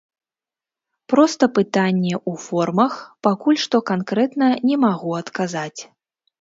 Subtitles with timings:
[1.13, 2.97] Проста пытанне ў формах,
[3.29, 5.81] пакуль што канкрэтна не магу адказаць.